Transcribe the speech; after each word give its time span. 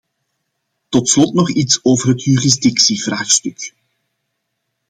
Tot 0.89 1.09
slot 1.09 1.33
nog 1.33 1.51
iets 1.51 1.79
over 1.83 2.09
het 2.09 2.23
jurisdictievraagstuk. 2.23 3.73